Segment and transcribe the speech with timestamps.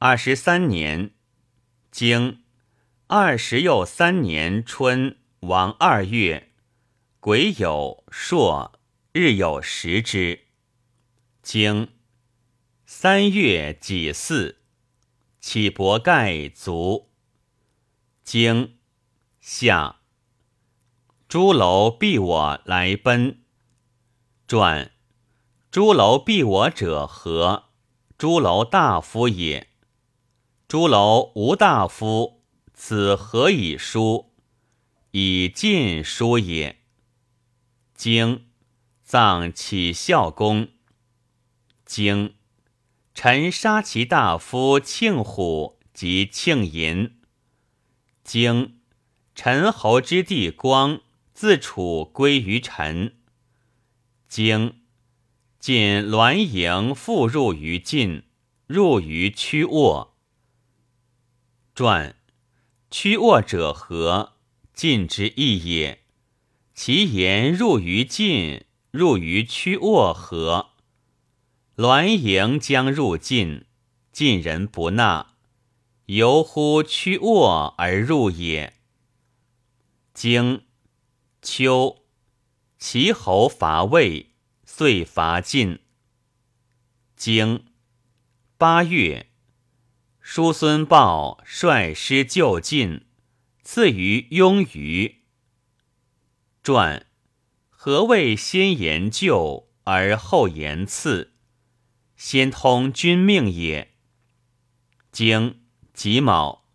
[0.00, 1.10] 二十三年，
[1.90, 2.44] 经
[3.08, 6.52] 二十又三年春王二月，
[7.18, 8.78] 癸酉朔
[9.10, 10.44] 日有食之。
[11.42, 11.88] 经
[12.86, 14.58] 三月己巳，
[15.40, 17.10] 起伯盖卒。
[18.22, 18.78] 经
[19.40, 19.96] 夏，
[21.26, 23.42] 朱楼避我来奔。
[24.46, 24.92] 传
[25.72, 27.64] 朱楼避我者何？
[28.16, 29.67] 朱楼大夫也。
[30.68, 32.42] 朱楼无大夫，
[32.74, 34.34] 此何以书？
[35.12, 36.80] 以晋书也。
[37.94, 38.48] 经
[39.02, 40.68] 葬启孝公。
[41.86, 42.34] 经
[43.14, 47.18] 臣杀其大夫庆虎及庆寅。
[48.22, 48.80] 经
[49.34, 51.00] 陈侯之弟光
[51.32, 53.16] 自楚归于陈。
[54.28, 54.82] 经
[55.58, 58.24] 晋栾盈复入于晋，
[58.66, 60.07] 入于曲沃。
[61.78, 62.16] 传
[62.90, 64.32] 曲沃者何？
[64.74, 66.02] 晋之义也。
[66.74, 70.70] 其言入于晋，入于曲沃何？
[71.76, 73.66] 栾盈将入晋，
[74.10, 75.36] 晋人不纳，
[76.06, 78.74] 由乎曲沃而入也。
[80.12, 80.64] 经
[81.40, 82.02] 秋。
[82.76, 84.32] 齐侯伐魏，
[84.64, 85.78] 遂伐晋。
[87.14, 87.66] 经
[88.56, 89.27] 八月，
[90.30, 93.06] 叔孙豹率师救晋，
[93.62, 95.22] 赐于雍于。
[96.62, 97.06] 传
[97.70, 101.32] 何谓先言救而后言赐？
[102.14, 103.94] 先通君命也。
[105.10, 105.62] 经
[105.94, 106.66] 己卯，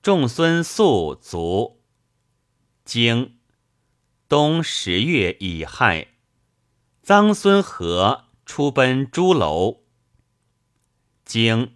[0.00, 1.82] 仲孙宿卒。
[2.86, 3.36] 经。
[4.26, 6.14] 冬十月乙亥，
[7.04, 9.82] 臧孙和出奔朱楼。
[11.26, 11.74] 经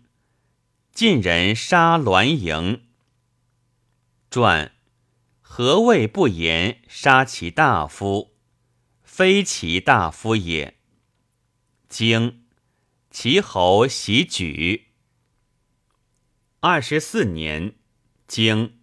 [0.95, 2.85] 晋人杀栾盈。
[4.31, 4.71] 传
[5.41, 8.37] 何谓不言杀其大夫？
[9.03, 10.79] 非其大夫也。
[11.89, 12.45] 经
[13.11, 14.93] 齐侯袭举。
[16.61, 17.75] 二十四年，
[18.29, 18.79] 经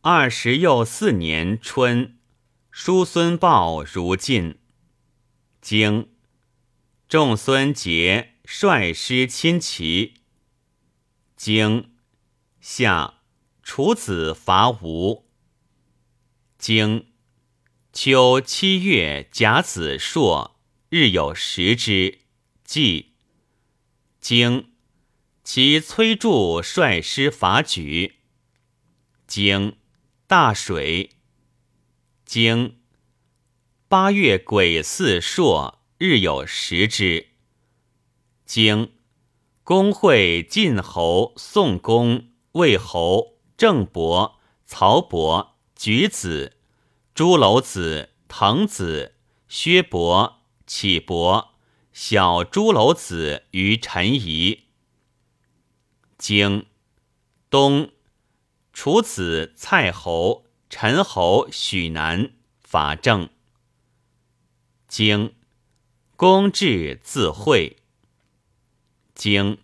[0.00, 2.16] 二十又四年春。
[2.70, 4.58] 叔孙豹如晋，
[5.60, 6.14] 经
[7.06, 10.14] 仲孙杰率师侵齐。
[11.42, 11.96] 经
[12.60, 13.22] 夏
[13.62, 15.26] 楚子伐吴。
[16.58, 17.14] 经
[17.94, 22.18] 秋七月甲子朔日有食之。
[22.62, 23.14] 季
[24.20, 24.72] 经
[25.42, 28.16] 其崔杼率师伐莒。
[29.26, 29.78] 经
[30.26, 31.16] 大水。
[32.26, 32.82] 经
[33.88, 37.28] 八月癸巳朔日有食之。
[38.44, 38.92] 经
[39.64, 46.56] 公会晋侯、宋公、魏侯、郑伯、曹伯、举子、
[47.14, 49.14] 朱楼子、滕子、
[49.48, 51.54] 薛伯、启伯、
[51.92, 54.64] 小朱楼子于陈仪。
[56.18, 56.66] 经
[57.48, 57.90] 东
[58.72, 60.50] 楚子蔡侯。
[60.70, 63.28] 陈侯许南伐郑。
[64.86, 65.34] 经
[66.14, 67.79] 公至自会。
[69.20, 69.58] 经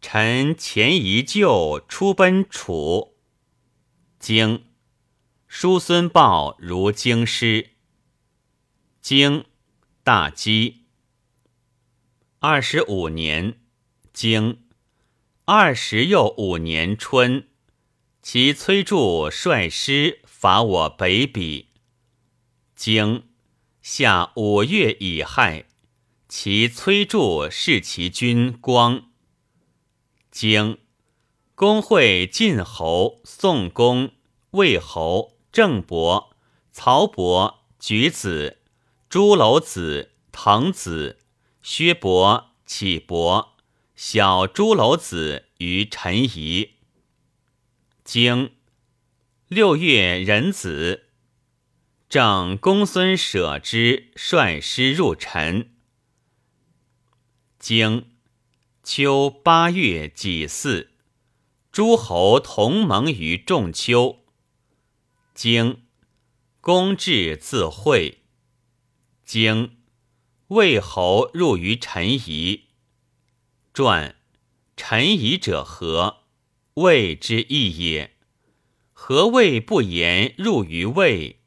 [0.00, 3.16] 臣前一旧出奔楚。
[4.20, 4.66] 经
[5.48, 7.70] 叔孙豹如京师。
[9.00, 9.46] 经
[10.04, 10.84] 大饥。
[12.38, 13.58] 二十五年，
[14.12, 14.62] 经
[15.44, 17.48] 二十又五年春。
[18.22, 21.66] 其崔杼率师伐我北鄙。
[22.76, 23.24] 经
[23.82, 25.66] 夏五月乙亥，
[26.38, 29.08] 其崔杼是其君光。
[30.30, 30.76] 经
[31.54, 34.12] 公会晋侯、宋公、
[34.50, 36.36] 魏侯、郑伯、
[36.70, 38.58] 曹伯、举子、
[39.08, 41.20] 朱楼子、滕子、
[41.62, 43.56] 薛伯、启伯、
[43.94, 46.72] 小朱楼子于陈仪。
[48.04, 48.52] 经
[49.48, 51.06] 六月壬子，
[52.10, 55.72] 正公孙舍之率师入陈。
[57.58, 58.10] 经
[58.82, 60.90] 秋八月己巳，
[61.72, 64.24] 诸侯同盟于仲丘。
[65.34, 65.82] 经
[66.60, 68.22] 公至自会。
[69.24, 69.78] 经
[70.48, 72.66] 魏侯入于陈仪。
[73.72, 74.16] 传
[74.76, 76.24] 陈仪者何？
[76.74, 78.16] 魏之义也，
[78.92, 81.40] 何谓不言入于魏？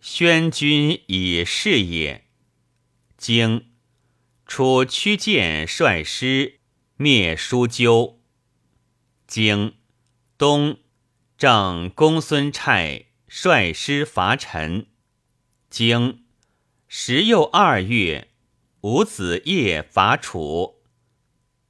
[0.00, 2.28] 宣君以事也。
[3.16, 3.71] 经
[4.54, 6.60] 楚屈建率师
[6.98, 8.20] 灭叔纠。
[9.26, 9.76] 经
[10.36, 10.76] 东
[11.38, 14.88] 正公孙瓨率师伐陈。
[15.70, 16.26] 经
[16.86, 18.28] 十又二月，
[18.82, 20.82] 伍子业伐楚。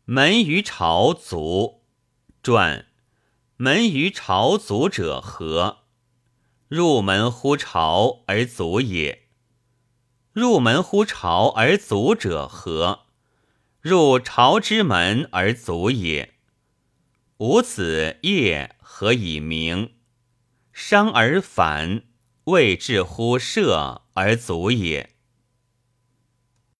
[0.04, 1.84] 门于朝卒。
[2.42, 2.86] 传
[3.58, 5.84] 门于朝卒者何？
[6.66, 9.21] 入门乎朝而卒也。
[10.32, 13.00] 入门乎朝而卒者何？
[13.82, 16.32] 入朝之门而卒也。
[17.36, 19.92] 吾子业何以明？
[20.72, 22.04] 伤而反，
[22.44, 25.10] 未至乎射而卒也。